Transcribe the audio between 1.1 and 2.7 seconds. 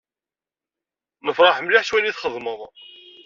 Nefreḥ mliḥ s wayen i txedmeḍ.